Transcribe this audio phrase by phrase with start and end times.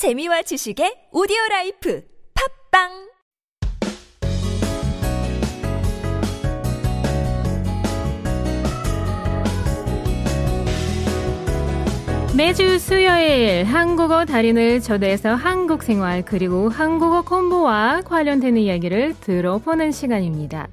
[0.00, 2.00] 재미와 지식의 오디오 라이프.
[2.32, 3.09] 팝빵
[12.40, 20.68] 매주 수요일 한국어 달인을 초대해서 한국 생활 그리고 한국어 공부와 관련되는 이야기를 들어보는 시간입니다.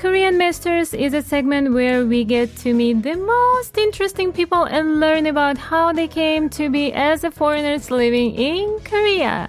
[0.00, 5.00] Korean Masters is a segment where we get to meet the most interesting people and
[5.00, 9.48] learn about how they came to be as foreigners living in Korea.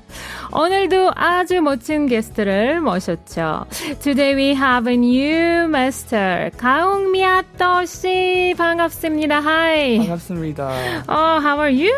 [0.52, 3.68] 오늘도 아주 멋진 게스트를 모셨죠.
[4.02, 9.42] Today we have a new master, 가웅미아토 씨 반갑습니다.
[9.42, 10.00] Hi.
[10.00, 11.04] 반갑습니다.
[11.08, 11.94] Oh, how are you?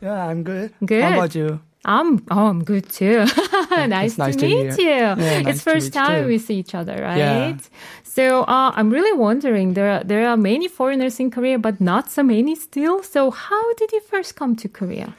[0.00, 0.72] Yeah, I'm good.
[0.84, 1.02] Good.
[1.02, 1.60] How about you?
[1.84, 3.24] I'm oh, I'm good too.
[3.70, 5.14] nice, nice to to meet hear.
[5.16, 5.22] you.
[5.22, 6.28] Yeah, nice it's to first you time too.
[6.28, 7.18] we see each other, right?
[7.18, 7.56] Yeah.
[8.02, 12.10] So uh, I'm really wondering there are, there are many foreigners in Korea, but not
[12.10, 13.02] so many still.
[13.02, 15.14] So how did you first come to Korea?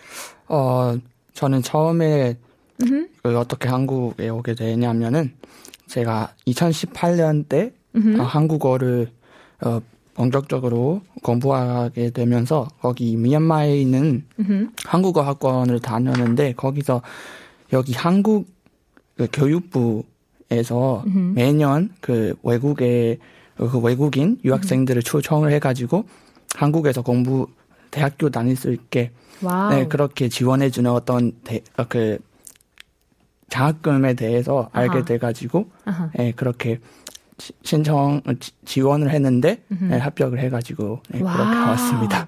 [0.49, 0.99] 어,
[1.33, 2.35] 저는 처음에
[2.79, 5.33] 그 어떻게 한국에 오게 되냐면은
[5.87, 9.09] 제가 2018년 때 어, 한국어를
[9.61, 9.81] 어,
[10.23, 14.25] 본격적으로 공부하게 되면서 거기 미얀마에 있는
[14.85, 17.01] 한국어 학원을 다녔는데 거기서
[17.71, 18.45] 여기 한국
[19.15, 23.19] 그 교육부에서 매년 그 외국의
[23.55, 26.03] 그 외국인 유학생들을 초청을 해가지고
[26.53, 27.47] 한국에서 공부
[27.89, 29.69] 대학교 다닐 수 있게 wow.
[29.69, 32.19] 네, 그렇게 지원해주는 어떤 대, 어, 그
[33.49, 34.83] 장학금에 대해서 아하.
[34.83, 36.09] 알게 돼가지고 아하.
[36.13, 36.98] 네, 그렇게 시-
[37.63, 41.39] 신청 어, 지, 지원을 했는데 네, 합격을 해가지고 네, 그렇게.
[41.41, 42.27] 왔습니다.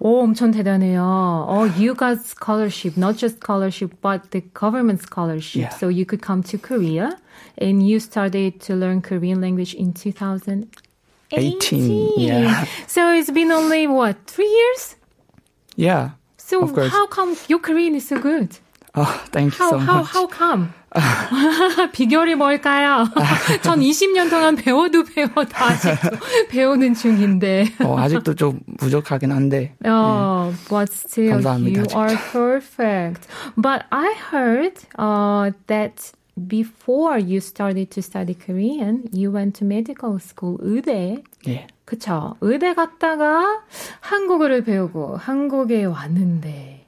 [0.00, 1.46] 오, 엄청 대단해요.
[1.48, 5.62] Oh, you got scholarship, not just scholarship, but the government scholarship.
[5.62, 5.70] Yeah.
[5.70, 7.16] So you could come to Korea
[7.58, 10.68] and you started to learn Korean language in 2018.
[11.32, 12.64] 18, yeah.
[12.86, 14.96] So it's been only, what, three years?
[15.76, 16.10] Yeah.
[16.36, 18.58] So how come your Korean is so good?
[18.94, 20.06] Oh, thank you How, so how, much.
[20.10, 20.74] how come?
[21.92, 23.06] 비결이 뭘까요?
[23.62, 26.16] 전 20년 동안 배워도 배워도 아직도
[26.50, 27.66] 배우는 중인데.
[27.84, 29.74] 어, 아직도 좀 부족하긴 한데.
[29.84, 31.98] Oh, but still, 감사합니다, you 진짜.
[31.98, 33.28] are perfect.
[33.56, 36.12] But I heard uh, that
[36.48, 41.22] before you started to study Korean, you went to medical school, 의대.
[41.48, 41.66] 예.
[41.84, 42.34] 그쵸.
[42.40, 43.60] 의대 갔다가
[44.00, 46.86] 한국어를 배우고 한국에 왔는데.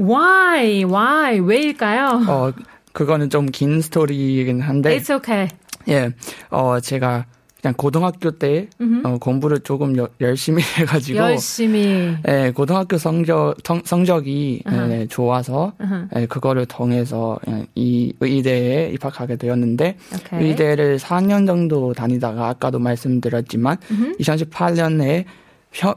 [0.00, 0.84] Why?
[0.84, 1.38] Why?
[1.40, 2.22] 왜일까요?
[2.26, 2.52] 어,
[2.92, 4.98] 그거는 좀 긴 스토리이긴 한데.
[4.98, 5.48] It's okay.
[5.88, 6.10] 예.
[6.50, 7.26] 어, 제가
[7.60, 8.68] 그냥 고등학교 때
[9.04, 11.18] 어, 공부를 조금 여- 열심히 해가지고.
[11.18, 12.16] 열심히.
[12.28, 16.08] 예, 고등학교 성적 성, 성적이 예, 좋아서 아하.
[16.16, 20.48] 예, 그거를 통해서 예, 이 의대에 입학하게 되었는데 오케이.
[20.48, 23.76] 의대를 4년 정도 다니다가 아까도 말씀드렸지만
[24.18, 25.24] 2018년에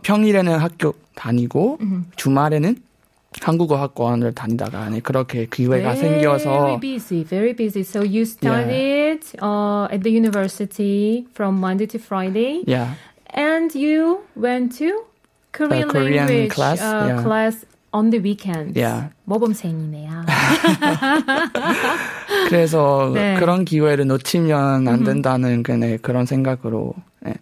[0.04, 1.80] 평 일에는 학교 다니고
[2.16, 2.76] 주말에는
[3.42, 7.84] 한국어 학원을 다니다가 네, 그렇게 기회가 Very 생겨서 busy, very busy.
[7.84, 12.96] So you studied uh, at the university from Monday to Friday, yeah,
[13.34, 15.04] and you went to
[15.52, 17.24] Korean, Korean language class, uh, yeah.
[17.24, 18.76] class on the weekends.
[18.76, 19.10] Yeah.
[19.26, 20.26] 모범생이네요.
[22.50, 23.36] 그래서 네.
[23.40, 26.94] 그런 기회를 놓치면 안 된다는 그네, 그런 생각으로
[27.28, 27.34] 예,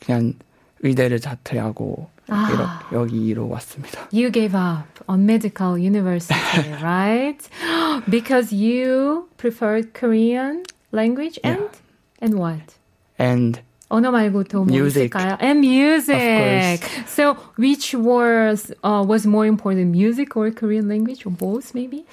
[0.00, 0.34] 그냥
[0.82, 2.81] 의대를 자퇴하고 아.
[2.89, 4.07] 이렇게 여기로 왔습니다.
[4.13, 7.37] You gave up on medical university, right?
[8.09, 11.69] Because you preferred Korean language and
[12.21, 12.75] and what?
[13.19, 15.09] And 언어 말고 또 뭐 Music.
[15.11, 15.37] 있을까요?
[15.41, 16.15] And music.
[16.15, 17.09] Of course.
[17.11, 22.05] So which was uh, was more important, music or Korean language, or both maybe?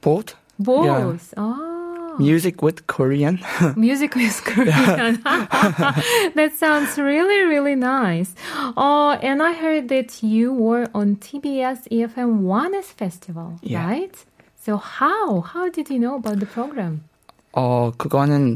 [0.00, 1.34] both Both.
[1.36, 1.77] Ah,
[2.19, 3.39] Music with Korean.
[3.75, 5.21] music with Korean.
[6.35, 8.35] that sounds really really nice.
[8.77, 13.85] Uh, and I heard that you were on TBS EFM One's festival, Yeah.
[13.87, 14.15] right?
[14.59, 17.01] So how how did you know about the program?
[17.53, 18.55] 어 그거는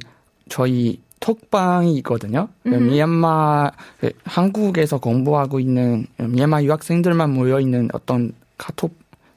[0.50, 2.50] 저희 톡방이 있거든요.
[2.64, 8.94] 그 미얀마 그 한국에서 공부하고 있는 미얀마 유학생들만 모여 있는 어떤 카톡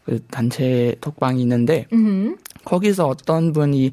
[0.06, 2.38] 그 단체 톡방이 있는데 Mm-hmm.
[2.64, 3.90] 거기서 어떤 분이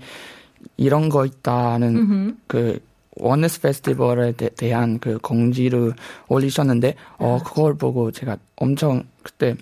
[0.78, 2.36] 이런 거 있다는 Mm-hmm.
[2.48, 2.80] 그
[3.18, 5.94] 원네스 페스티벌에 대, 대한 그 공지를
[6.30, 9.56] 올리셨는데 어 그걸 보고 제가 엄청 그때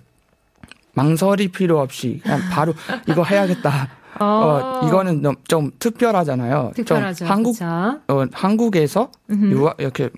[0.94, 2.74] 망설이 필요 없이 그냥 바로
[3.08, 3.90] 이거 해야겠다.
[4.20, 6.72] 어 이거는 좀, 좀 특별하잖아요.
[6.76, 7.26] 특별하죠.
[7.26, 7.66] 좀 한국 그쵸?
[7.66, 10.10] 어, 한국에서 유학 이렇게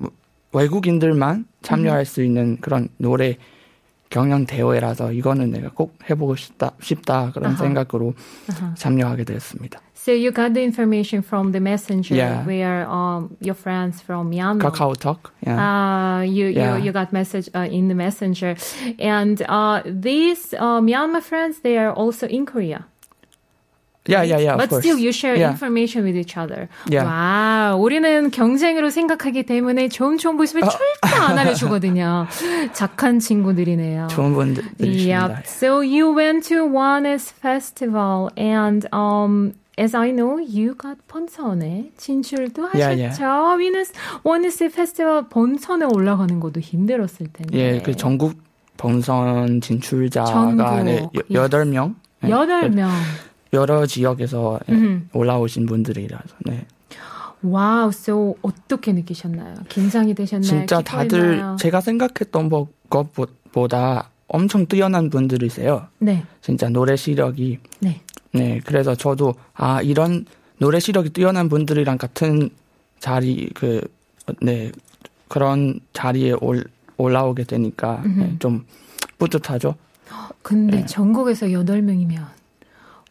[0.51, 3.37] 외국인들만 참여할 수 있는 그런 노래
[4.13, 7.57] 경영 대회라서 이거는 내가 꼭 해보고 싶다 싶다 그런 아하.
[7.57, 8.13] 생각으로
[8.47, 8.73] 아하.
[8.75, 9.79] 참여하게 되었습니다.
[9.95, 12.45] So you got the information from the messenger Yeah.
[12.45, 14.69] where um, your friends from Myanmar.
[14.69, 15.31] 카카오톡.
[15.47, 15.57] Yeah.
[15.57, 16.77] Uh, you, Yeah.
[16.77, 18.55] you you got message uh, in the messenger,
[18.99, 22.85] and uh, these uh, Myanmar friends they are also in Korea.
[24.07, 24.53] Yeah, yeah, yeah.
[24.55, 25.51] Of But still, you share Yeah.
[25.51, 26.67] information with each other.
[26.89, 27.05] Yeah.
[27.07, 32.27] 와, 우리는 경쟁으로 생각하기 때문에 좋은 정보 있으면 절대 안 알려주거든요.
[32.73, 34.07] 착한 친구들이네요.
[34.07, 35.27] 좋은 분들이십니다.
[35.39, 35.43] Yep.
[35.47, 42.69] So you went to Oneness festival and um as I know you got 본선에 진출도
[42.75, 43.23] Yeah, 하셨죠.
[43.23, 43.57] yeah.
[43.57, 47.57] 위너스 Oneness Festival 본선에 올라가는 것도 힘들었을 텐데.
[47.57, 48.35] 예, 그 전국
[48.77, 51.31] 본선 진출자가 전국, 네, yes.
[51.31, 52.89] 여덟 명 네, 여덟 명.
[53.53, 55.09] 여러 지역에서 예, 음.
[55.13, 56.65] 올라오신 분들이라서 네.
[57.43, 59.55] wow, so 어떻게 느끼셨나요?
[59.69, 60.47] 긴장이 되셨나요?
[60.49, 61.55] 진짜 다들 기뻐했나요?
[61.57, 65.87] 제가 생각했던 뭐- 것보다 엄청 뛰어난 분들이세요.
[65.99, 68.01] 네, 진짜 노래 시력이 네.
[68.31, 70.25] 네 그래서 저도 아 이런
[70.57, 72.49] 노래 시력이 뛰어난 분들이랑 같은
[72.99, 73.81] 자리 그
[74.41, 74.71] 네
[75.27, 76.63] 그런 자리에 올
[76.95, 78.65] 올라오게 되니까 네, 좀
[79.17, 79.75] 뿌듯하죠.
[80.41, 80.85] 근데 네.
[80.85, 82.25] 전국에서 8명이면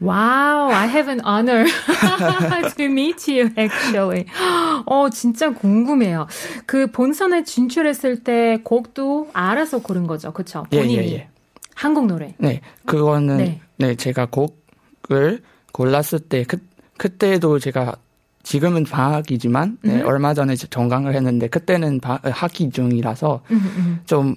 [0.03, 1.65] 와우, I have an honor
[2.77, 4.27] to meet you actually.
[4.87, 6.27] 어, 진짜 궁금해요.
[6.67, 10.33] 그 본선에 진출했을 때 곡도 알아서 고른 거죠.
[10.33, 10.65] 그쵸?
[10.73, 11.09] 예, 본인이.
[11.09, 11.29] 예, 예.
[11.75, 12.35] 한국 노래.
[12.39, 13.61] 네, 그거는 네.
[13.79, 13.95] 네.
[13.95, 15.41] 제가 곡을
[15.73, 16.59] 골랐을 때 그,
[16.99, 17.95] 그때도 제가
[18.43, 20.07] 지금은 방학이지만 네, 음.
[20.07, 24.01] 얼마 전에 정강을 했는데 그때는 바- 학기 중이라서 음, 음.
[24.05, 24.35] 좀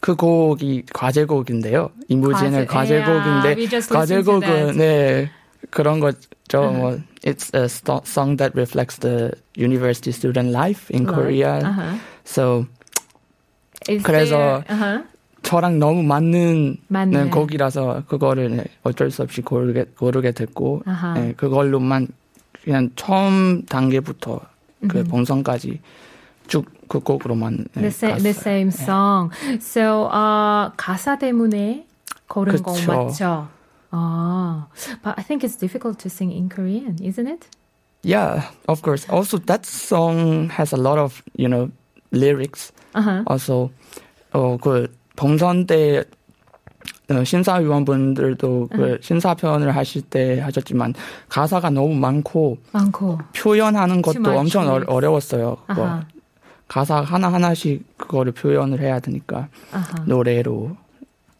[0.00, 1.90] 그 곡이 과제곡인데요.
[1.90, 4.76] 과제- 이무진의 과제 곡인데 Yeah, we just listened to 과제곡은.
[4.78, 5.30] 네
[5.70, 6.72] 그런 거죠.
[6.72, 11.60] 뭐 it's a sto- song that reflects the university student life in Korea.
[11.62, 11.96] 아하.
[12.24, 12.66] So
[13.88, 15.04] Is 그래서 there- 아하.
[15.42, 17.30] 저랑 너무 맞는 맞는.
[17.30, 21.14] 곡이라서 그거를 네, 어쩔 수 없이 고르게 고르게 됐고 아하.
[21.14, 22.08] 네, 그걸로만
[22.64, 24.40] 그냥 처음 단계부터
[24.88, 25.04] 그 음.
[25.04, 25.80] 본선까지
[26.46, 29.30] 쭉 그 곡으로만 네, The, sa- the same song.
[29.60, 31.86] So, 어, 가사 때문에
[32.28, 32.92] 고른 거 그쵸.
[32.92, 33.48] 맞죠?
[33.92, 34.66] 아,
[35.02, 37.46] but I think it's difficult to sing in Korean, isn't it?
[38.02, 39.06] Yeah, of course.
[39.08, 41.70] Also, that song has a lot of you know
[42.10, 42.72] lyrics.
[42.94, 43.22] Uh-huh.
[43.26, 43.70] Also,
[44.32, 46.04] 어그 본선 때
[47.10, 48.76] 어, 심사위원분들도 음.
[48.76, 50.94] 그 심사편을 하실 때 하셨지만
[51.28, 53.18] 가사가 너무 많고 많고.
[53.34, 54.80] 표현하는 것도 엄청 어.
[54.86, 55.56] 어려웠어요.
[56.70, 60.04] 가사 하나 하나씩 그거를 표현을 해야 되니까 아하.
[60.06, 60.76] 노래로.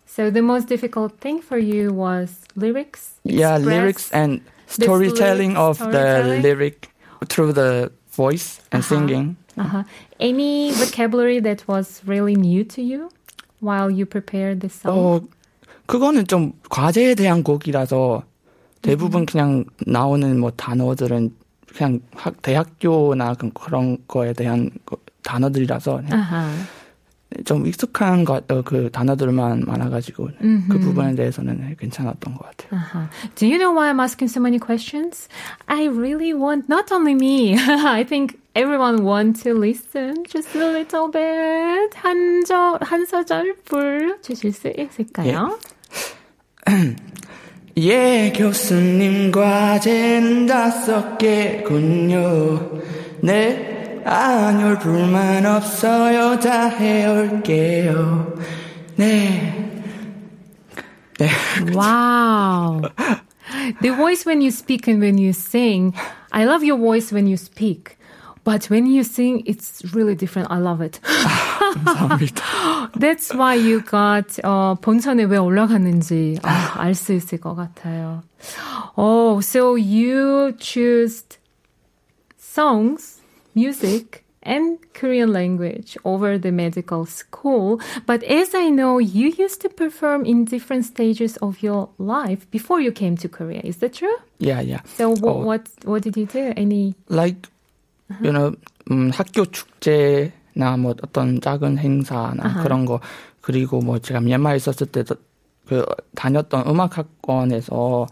[0.08, 3.14] So the most difficult thing for you was lyrics?
[3.24, 6.42] Yeah, lyrics and storytelling lyrics, of storytelling?
[6.42, 6.88] the lyric
[7.28, 8.90] through the voice and Uh-huh.
[8.90, 9.36] singing.
[9.56, 9.84] Uh-huh.
[10.18, 13.08] Any vocabulary that was really new to you
[13.60, 14.98] while you prepared the song?
[14.98, 15.20] 어,
[15.86, 18.24] 그거는 좀 과제에 대한 곡이라서
[18.82, 21.30] 대부분 그냥 나오는 뭐 단어들은
[21.70, 26.50] 그냥 학, 대학교나 그- 그런 거에 대한 거- 단어들이라서 아하.
[27.44, 30.68] 좀 익숙한 거, 어, 그 단어들만 많아가지고 음흠.
[30.68, 32.80] 그 부분에 대해서는 괜찮았던 것 같아요.
[32.80, 33.08] Uh-huh.
[33.36, 35.28] Do you know why I'm asking so many questions?
[35.68, 41.08] I really want, not only me, I think everyone want to listen just a little
[41.08, 41.94] bit.
[41.94, 45.56] 한, 절, 한 소절 불러주실 수 있을까요?
[47.76, 52.82] 예, 교수님 과제는 다섯 개군요.
[53.22, 56.39] 네, 아니올 불만 없어요.
[56.39, 58.33] 다 해올게요.
[58.97, 59.81] 네.
[61.17, 61.29] 네.
[61.73, 62.81] Wow.
[63.81, 65.93] The voice when you speak and when you sing,
[66.31, 67.97] I love your voice when you speak.
[68.43, 70.51] But when you sing, it's really different.
[70.51, 70.99] I love it.
[71.03, 72.91] 감사합니다.
[72.93, 78.21] That's why you got 어, 본선에 왜 올라갔는지 아, 알 수 있을 것 같아요.
[78.95, 81.23] Oh, so you choose
[82.37, 83.18] songs,
[83.55, 87.79] music, and Korean language over the medical school.
[88.05, 92.79] But as I know, you used to perform in different stages of your life before
[92.79, 93.61] you came to Korea.
[93.63, 94.15] Is that true?
[94.39, 94.81] Yeah, yeah.
[94.97, 95.45] So what Oh.
[95.45, 96.53] what, what did you do?
[96.55, 96.93] Any?
[97.09, 97.49] Like,
[98.21, 98.53] you know,
[98.91, 102.63] 음, 학교 축제나 뭐 어떤 작은 행사나 아하.
[102.63, 102.99] 그런 거
[103.41, 105.15] 그리고 뭐 제가 미얀마에 있었을 때도
[105.67, 108.05] 그 다녔던 음악 학원에서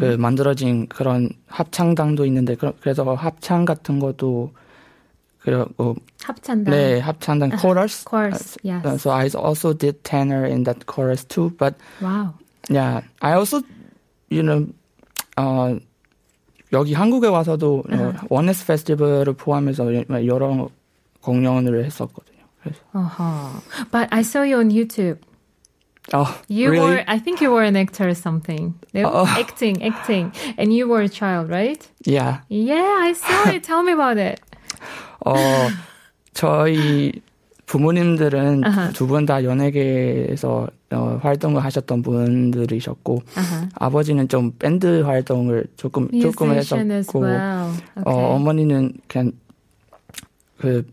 [0.00, 4.52] 그 만들어진 그런 합창단도 있는데 그- 그래서 합창 같은 것도
[5.40, 6.70] 그리고 합찬다.
[6.70, 8.04] 네 합창단 chorus.
[8.08, 8.84] Chorus, yes.
[8.86, 11.50] Uh, So I also did tenor in that chorus too.
[11.58, 12.34] But Wow.
[12.70, 13.60] yeah, I also
[14.30, 14.66] you know
[15.36, 15.78] 어
[16.72, 19.84] 여기 한국에 와서도 어, 원네스 페스티벌을 포함해서
[20.26, 20.68] 여러
[21.20, 22.40] 공연을 했었거든요.
[22.62, 23.60] 그래서 Uh-huh.
[23.92, 25.18] But I saw you on YouTube
[26.12, 26.96] Oh, You really?
[26.96, 28.74] were, I think you were an actor or something.
[28.92, 29.08] No?
[29.10, 29.24] Oh.
[29.26, 30.32] Acting, acting.
[30.58, 31.80] And you were a child, right?
[32.04, 32.40] Yeah.
[32.50, 33.62] Yeah, I saw it.
[33.64, 34.38] Tell me about it.
[35.25, 35.67] 어,
[36.33, 37.11] 저희
[37.65, 38.89] 부모님들은 아하.
[38.91, 43.69] 두분 다 연예계에서 어, 활동을 하셨던 분들이셨고 Uh-huh.
[43.75, 47.69] 아버지는 좀 밴드 활동을 조금 조금 Musician as 했었고 well.
[47.97, 48.03] Okay.
[48.05, 49.31] 어, 어머니는 그냥
[50.57, 50.85] 그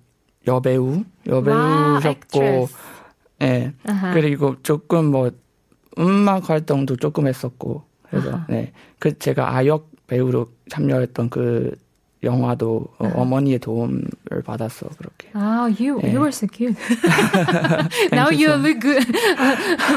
[0.46, 2.74] 여배우 Wow, 여배우셨고 actress.
[3.42, 4.12] 예 아하.
[4.14, 5.30] 그리고 조금 뭐
[5.98, 11.74] 음악 활동도 조금 했었고 그래서 네그 제가 아역 배우로 참여했던 그
[12.26, 16.12] 영화도 어, 어머니의 도움을 받았어 그렇게 Oh, you 예.
[16.12, 16.76] you were so cute.
[18.12, 19.06] now you you so look good.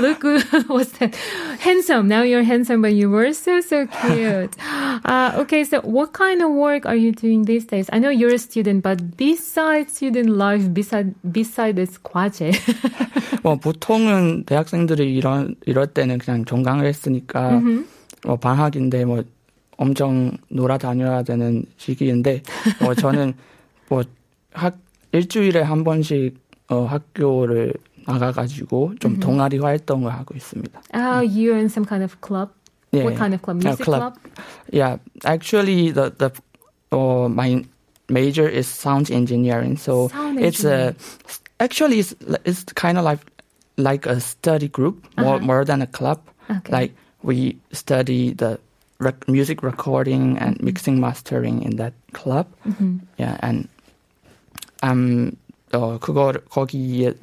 [0.02, 0.44] look good.
[0.70, 1.16] What's that?
[1.60, 2.08] Handsome.
[2.08, 4.56] Now you're handsome, but you were so so cute.
[5.04, 7.90] Uh, okay, so what kind of work are you doing these days?
[7.92, 12.52] I know you're a student, but besides student life, beside beside this 과제.
[13.44, 17.62] 뭐 보통은 대학생들이 이런 이럴 때는 그냥 종강을 했으니까
[18.26, 19.24] 뭐 방학인데 뭐
[19.79, 22.43] 엄청 놀아다녀야 되는 시기인데
[22.83, 23.35] 뭐 저는
[23.88, 24.03] 뭐
[24.53, 24.79] 학
[25.12, 26.38] 일주일에 한 번씩
[26.69, 27.75] 어, 학교를
[28.07, 30.81] 나가가지고 좀 동아리 활동을 하고 있습니다.
[30.95, 32.50] Oh, you're in some kind of club.
[32.93, 33.59] 예, What kind of club?
[33.61, 34.14] 아, Music club.
[34.14, 34.14] club.
[34.73, 36.31] Yeah, actually the the
[36.93, 37.64] uh, my
[38.09, 40.95] major is sound engineering, so Sound it's a
[41.59, 42.14] actually it's,
[42.45, 43.21] it's kind of like
[43.76, 45.47] like a study group more Uh-huh.
[45.47, 46.21] more than a club.
[46.50, 46.71] Okay.
[46.71, 48.59] Like we study the
[49.00, 52.46] rec- music recording and mixing mastering in that club.
[52.68, 53.01] Mhm.
[53.18, 53.68] Yeah, and
[54.84, 55.32] um
[55.72, 57.13] 어 그거 거기에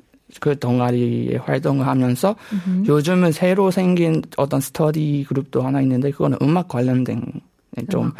[0.41, 2.87] 그 동아리에 활동을 하면서 Mhm.
[2.87, 7.23] 요즘은 새로 생긴 어떤 스터디 그룹도 하나 있는데 그거는 음악 관련된
[7.91, 8.13] 좀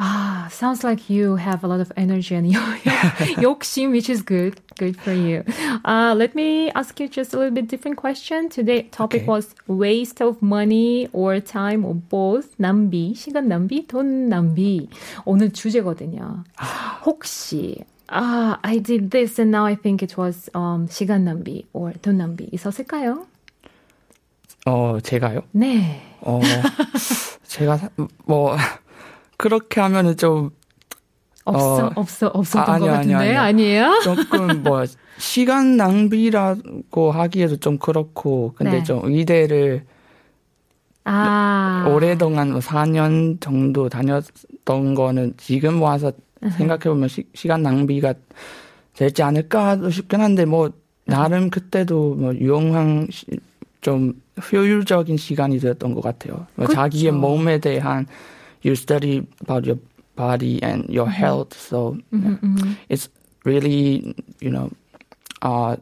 [0.00, 2.52] Ah, sounds like you have a lot of energy and
[3.40, 4.60] 욕심, which is good.
[4.76, 5.42] Good for you.
[5.86, 8.50] Uh, let me ask you just a little bit different question.
[8.50, 9.26] Today topic Okay.
[9.26, 12.52] was waste of money or time or both.
[12.60, 14.88] 낭비, 시간 낭비, 돈 낭비.
[15.24, 16.44] 오늘 주제거든요.
[17.06, 21.94] 혹시 ah, I did this and now I think it was um, 시간 낭비 or
[22.02, 23.24] 돈 낭비 있었을까요?
[24.66, 25.40] 어 제가요.
[25.52, 26.02] 네.
[26.20, 26.40] 어
[27.46, 27.88] 제가 사-
[28.26, 28.54] 뭐
[29.41, 30.51] 그렇게 하면은 좀
[31.45, 33.39] 없어, 어, 없어, 없었던 아, 것 아니요, 같은데 아니요, 아니요.
[33.41, 33.99] 아니 에요?
[34.03, 34.83] 조금 뭐
[35.17, 38.83] 시간 낭비라고 하기에도 좀 그렇고 근데 네.
[38.83, 39.83] 좀 의대를
[41.05, 41.85] 아.
[41.87, 46.11] 오랫동안 뭐 4년 정도 다녔던 거는 지금 와서
[46.57, 48.13] 생각해 보면 시간 낭비가
[48.93, 50.69] 되지 않을까 싶긴 한데 뭐
[51.05, 53.25] 나름 그때도 뭐 유용한 시-
[53.81, 54.13] 좀
[54.51, 56.45] 효율적인 시간이 되었던 것 같아요.
[56.53, 56.75] 뭐 그쵸.
[56.75, 58.05] 자기의 몸에 대한
[58.63, 59.79] you study about your
[60.15, 62.75] body and your health, so 음, 음.
[62.89, 63.09] it's
[63.45, 64.69] really you know
[65.41, 65.75] 아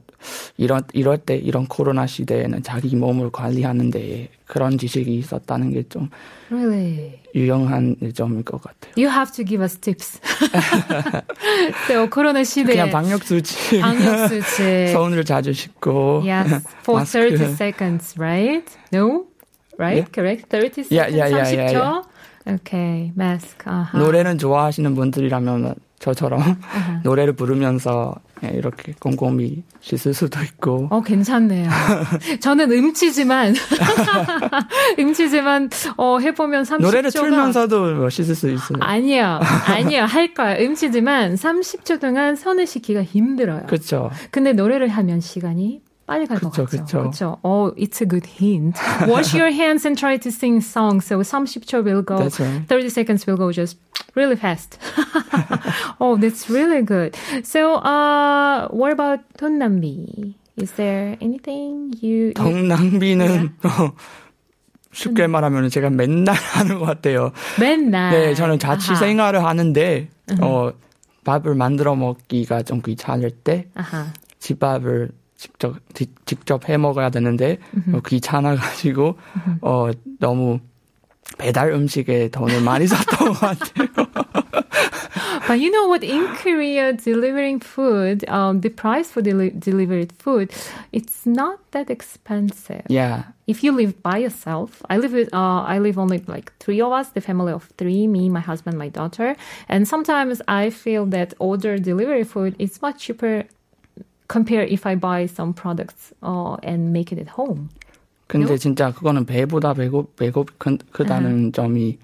[0.57, 6.09] 이런 이럴 때 이런 코로나 시대에는 자기 몸을 관리하는데 그런 지식이 있었다는 게 좀
[6.51, 7.19] Really?
[7.36, 8.91] 유용한 점일 것 같아요.
[8.98, 10.19] You have to give us tips.
[11.88, 14.89] so, 코로나 시대 그냥 방역 수칙, 방역 수칙.
[14.93, 17.38] 손을 자주 씻고 Yes, for 마스크.
[17.38, 18.65] 30 seconds, right?
[18.91, 19.25] No?
[19.77, 20.03] Right?
[20.03, 20.12] Yeah.
[20.12, 20.50] Correct?
[20.50, 22.01] 30 seconds, Yeah, yeah, yeah, yeah,
[22.50, 22.60] 30초?
[22.62, 23.58] Okay, mask.
[23.65, 23.98] 아하.
[23.98, 26.41] 노래는 좋아하시는 분들이라면 저처럼
[27.03, 28.15] 노래를 부르면서
[28.46, 31.70] 예, 이렇게 꼼꼼히 씻을 수도 있고 어, 괜찮네요.
[32.39, 33.53] 저는 음치지만,
[34.98, 36.82] 음치지만, 어, 해보면 30초가.
[36.82, 38.77] 노래를 틀면서도 뭐 씻을 수 있어요.
[38.79, 40.58] 아니요, 아니요, 할 거야.
[40.58, 43.63] 음치지만 30초 동안 손을 씻기가 힘들어요.
[43.68, 44.10] 그렇죠.
[44.32, 46.82] 근데 노래를 하면 시간이 빨리 갈 것 그쵸, 같죠.
[46.84, 46.99] 그쵸.
[47.00, 47.38] 그렇죠.
[47.42, 48.76] Oh, it's a good hint.
[49.08, 51.06] Wash your hands and try to sing songs.
[51.06, 52.18] So 30초 will go.
[52.18, 52.66] That's right.
[52.68, 53.78] 30 seconds will go just
[54.14, 54.78] really fast.
[56.00, 57.16] oh, that's really good.
[57.42, 60.34] So, uh, what about 돈 낭비?
[60.56, 63.92] Is there anything you, you 돈 낭비는 어,
[64.92, 67.32] 쉽게 말하면 제가 맨날 하는 것 같아요.
[67.58, 70.08] 맨날 네, 저는 자취 아하, 생활을 하는데
[70.40, 70.70] 어
[71.25, 74.12] 밥을 만들어 먹기가 좀 귀찮을 때 아하.
[74.38, 77.58] 집밥을 직접 지- 직접 해 먹어야 되는데
[77.92, 79.16] 어, 귀찮아가지고
[79.62, 80.61] 어 너무
[81.38, 83.88] 배달 음식에 돈을 많이 썼던 것 같아요.
[85.46, 86.02] But you know what?
[86.02, 90.50] In Korea, delivering food, um, the price for deli- delivered food,
[90.92, 92.82] it's not that expensive.
[92.88, 96.80] yeah, If you live by yourself, I live with, uh, I live only like three
[96.80, 99.37] of us, the family of three, me, my husband, my daughter.
[99.68, 103.44] And sometimes I feel that order delivery food is much cheaper
[104.29, 107.67] compared if I buy some products uh, and make it at home.
[108.27, 108.57] 근데 요?
[108.57, 111.98] 진짜 그거는 배보다 배고 배고 크, 크다는 점이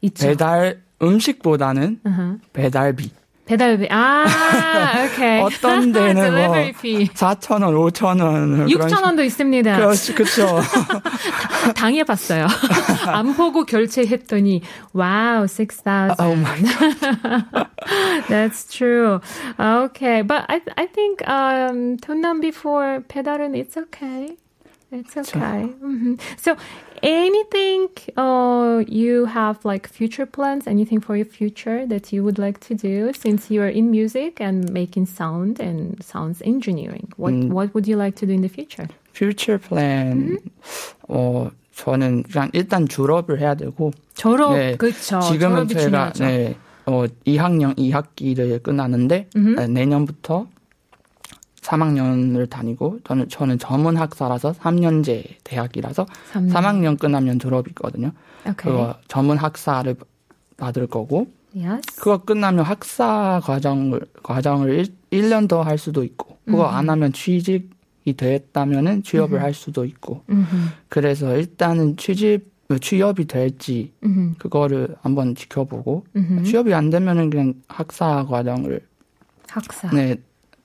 [0.00, 0.26] 있죠.
[0.26, 2.40] 배달 음식보다는 Uh-huh.
[2.52, 3.10] 배달비
[3.48, 3.88] 배달비.
[3.90, 4.26] 아,
[5.06, 5.40] 오케이.
[5.40, 7.08] 어떤 데는 뭐 Delivery fee.
[7.08, 9.76] 4천 원, 5천 원, 6천 원도 있습니다.
[9.76, 10.60] 그렇죠, 그렇죠.
[11.74, 12.46] 당해 봤어요.
[13.06, 14.60] 안 보고 결제했더니
[14.92, 16.16] 와우, 6,000.
[16.20, 16.60] Oh my
[18.28, 19.20] That's true.
[19.58, 24.36] Okay, but I I think um 돈남 before 배달은 it's okay.
[24.91, 25.63] It's okay.
[25.81, 26.55] hmm So
[27.01, 32.59] anything uh you have like future plans, anything for your future that you would like
[32.67, 37.07] to do since you are in music and making sound and sounds engineering.
[37.17, 38.87] What what would you like to do in the future?
[39.13, 41.09] future plan, Mm-hmm.
[41.09, 45.19] 어, 저는 그냥 일단 졸업을 해야 되고, 졸업 네, 그렇죠.
[45.21, 46.23] 지금은 졸업이 제가, 중요하죠.
[46.25, 50.47] 네, 어, 2학년 2학기를 끝나는데, 네, 내년부터
[51.72, 58.12] 3학년을 다니고, 저는, 저는 전문 학사라서 3년제 대학이라서, 삼- 3학년 끝나면 졸업이거든요.
[58.46, 58.56] Okay.
[58.56, 59.94] 그거 전문 학사를
[60.56, 61.96] 받을 거고, Yes.
[62.00, 67.68] 그거 끝나면 학사 과정을, 과정을 1, 년 더 할 수도 있고, 그거 안 하면 취직이
[68.16, 70.44] 됐다면은 취업을 할 수도 있고, Mhm.
[70.88, 73.92] 그래서 일단은 취직, 취업이 될지.
[74.38, 76.04] 그거를 한번 지켜보고.
[76.44, 78.80] 취업이 안 되면은 그냥 학사 과정을,
[79.48, 79.90] 학사.
[79.90, 80.16] 네,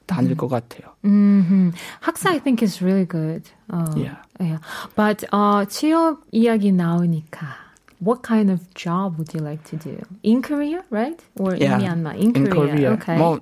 [0.05, 0.93] 다닐 것 같아요.
[1.03, 3.43] hmm 학사 I think is really good.
[3.69, 4.17] 어, Yeah.
[4.39, 4.59] yeah.
[4.95, 7.61] But uh, 취업 이야기 나오니까
[8.03, 9.97] what kind of job would you like to do?
[10.23, 11.19] In Korea, right?
[11.39, 11.79] Or Yeah.
[11.79, 12.15] in Myanmar?
[12.19, 12.93] In, In Korea.
[12.99, 13.15] Okay.
[13.17, 13.39] 뭐,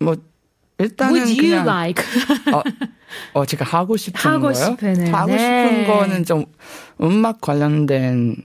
[0.00, 0.16] 뭐,
[0.78, 2.02] 일단은 would you 그냥, like?
[2.52, 2.62] 어,
[3.34, 4.54] 어, 제가 하고 싶은 하고 거요?
[4.54, 5.38] 싶은, 하고 네.
[5.38, 6.44] 싶은 거는 좀
[7.00, 8.42] 음악 관련된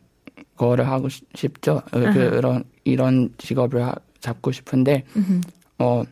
[0.58, 1.82] 거를 하고 싶- 싶죠.
[1.92, 5.04] 어, 그런 이런 직업을 하- 잡고 싶은데
[5.80, 6.04] 어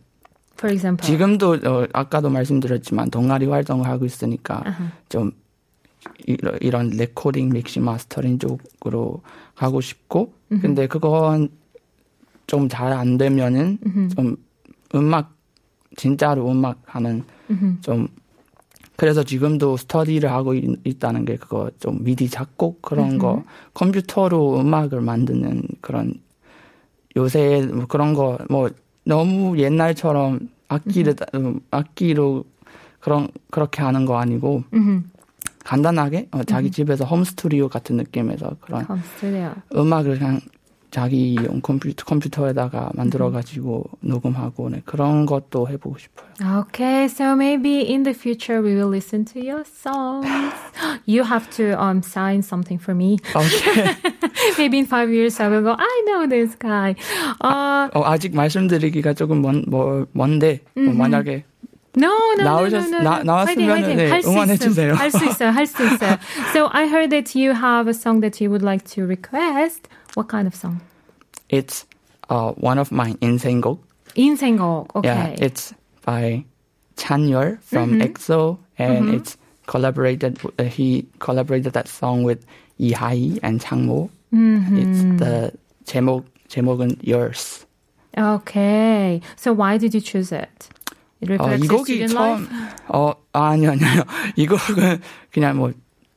[0.64, 1.06] For example.
[1.06, 4.92] 지금도 어, 아까도 말씀드렸지만 동아리 활동을 하고 있으니까 아하.
[5.10, 5.32] 좀
[6.26, 9.22] 이런, 이런 레코딩, 믹싱, mastering 쪽으로
[9.56, 11.50] 가고 싶고 근데 그건
[12.48, 13.78] 좀 잘 안 되면은
[14.16, 14.36] 좀
[14.96, 15.34] 음악
[15.96, 17.24] 진짜로 음악 하는.
[17.82, 18.08] 좀
[18.96, 23.44] 그래서 지금도 스터디를 하고 있, 있다는 게 그거 좀 미디 작곡 그런 거
[23.74, 26.14] 컴퓨터로 음악을 만드는 그런
[27.18, 28.70] 요새 뭐 그런 거 뭐
[29.04, 32.46] 너무 옛날처럼 악기를 따- 음, 악기로
[33.00, 35.04] 그런 그렇게 하는 거 아니고 Mhm.
[35.64, 38.86] 간단하게 어, 자기 집에서 홈 스튜디오 같은 느낌에서 그런.
[39.76, 40.40] 음악을 그냥
[40.92, 46.28] 자기 용 컴퓨터 컴퓨터에다가 만들어 가지고 녹음하고 네, 그런 것도 해보고 싶어요.
[46.68, 50.28] Okay, so maybe in the future we will listen to your songs.
[51.08, 53.18] You have to um sign something for me.
[53.34, 53.90] 오케이.
[54.60, 55.74] maybe in five years I will go.
[55.74, 56.95] I know this guy.
[57.41, 61.45] Uh, 어, 아직 말씀드리기가 조금 먼, 뭐, 먼데 뭐 만약에
[61.97, 63.03] no, no, 나오셨- no, no, no.
[63.03, 63.97] 나- 나왔으면 화이팅, 화이팅.
[63.97, 64.69] 네, 할수 응원해 있음.
[64.69, 64.95] 주세요.
[64.95, 65.51] 할수 있어요.
[65.51, 66.19] 할 수 있어요.
[66.53, 69.89] So I heard that you have a song that you would like to request.
[70.15, 70.81] What kind of song?
[71.51, 71.87] it's
[72.29, 73.79] uh, one of my 인생곡.
[74.17, 74.95] 인생곡.
[74.97, 75.09] Okay.
[75.09, 75.73] Yeah, it's
[76.05, 76.45] by
[76.97, 80.39] Chanyeol from EXO, and it's collaborated.
[80.59, 82.45] Uh, he collaborated that song with
[82.81, 84.11] 이하이 and 창모.
[84.31, 85.53] It's the
[85.86, 87.66] 제목 제목은 Yours.
[88.18, 89.22] Okay.
[89.36, 90.70] So why did you choose it?
[91.22, 92.48] It 어, 이 곡이 처음?
[92.90, 94.04] 어 아니요 아니요
[94.36, 95.00] 이 곡은
[95.32, 95.72] 그냥 뭐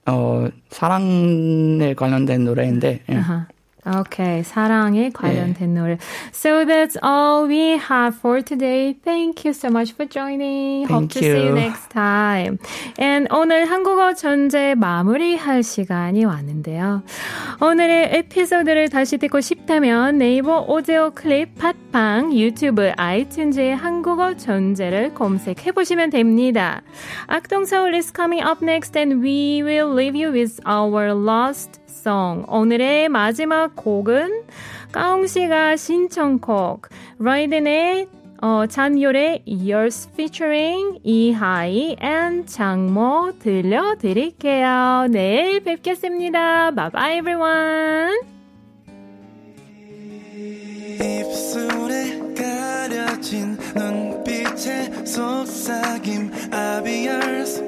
[0.06, 3.14] 어, 사랑에 관련된 노래인데 예.
[3.14, 3.46] Uh-huh.
[3.86, 5.98] Okay, 사랑에 관련된 노래.
[6.32, 8.94] So that's all we have for today.
[9.04, 10.86] Thank you so much for joining.
[10.88, 11.54] Hope Thank to see you you.
[11.54, 12.58] next time.
[12.98, 17.02] And 오늘 한국어 전제 마무리할 시간이 왔는데요.
[17.60, 25.72] 오늘의 에피소드를 다시 듣고 싶다면 네이버 오디오 클립 팟 빵 유튜브 아이튠즈의 한국어 전제를 검색해
[25.72, 26.82] 보시면 됩니다.
[27.26, 32.44] 악동 서울 is coming up next and we will leave you with our last song.
[32.48, 34.42] 오늘의 마지막 곡은
[34.92, 38.08] 까옹 씨가 신청곡 라이든의
[38.42, 45.06] 어, 잔율의 Yours featuring 이하이 and 장모 들려드릴게요.
[45.10, 46.72] 내일 뵙겠습니다.
[46.72, 48.36] Bye bye everyone.
[53.06, 56.30] 가려진 눈빛의 속삭임
[56.82, 57.62] be yours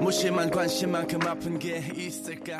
[0.00, 2.58] 무심한 관심만큼 아픈 게 있을까